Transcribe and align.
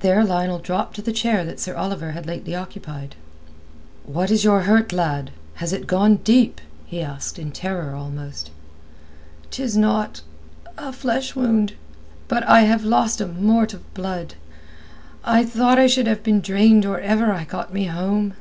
There 0.00 0.22
Lionel 0.26 0.58
dropped 0.58 0.94
to 0.96 1.00
the 1.02 1.10
chair 1.10 1.42
that 1.42 1.58
Sir 1.58 1.74
Oliver 1.74 2.10
had 2.10 2.26
lately 2.26 2.54
occupied. 2.54 3.16
"What 4.04 4.30
is 4.30 4.44
your 4.44 4.64
hurt, 4.64 4.92
lad? 4.92 5.30
Has 5.54 5.72
it 5.72 5.86
gone 5.86 6.16
deep?" 6.16 6.60
he 6.84 7.00
asked, 7.00 7.38
in 7.38 7.50
terror 7.50 7.94
almost. 7.94 8.50
"'Tis 9.50 9.78
naught—a 9.78 10.92
flesh 10.92 11.34
wound; 11.34 11.72
but 12.28 12.42
I 12.42 12.60
have 12.64 12.84
lost 12.84 13.22
a 13.22 13.26
mort 13.26 13.72
of 13.72 13.94
blood. 13.94 14.34
I 15.24 15.46
thought 15.46 15.78
I 15.78 15.86
should 15.86 16.06
have 16.06 16.22
been 16.22 16.42
drained 16.42 16.84
or 16.84 17.00
ever 17.00 17.32
I 17.32 17.44
got 17.44 17.72
me 17.72 17.86
home." 17.86 18.34